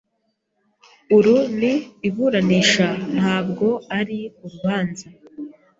Uru 1.17 1.35
ni 1.59 1.73
iburanisha, 2.07 2.87
ntabwo 3.15 3.67
ari 3.97 4.19
urubanza. 4.45 5.05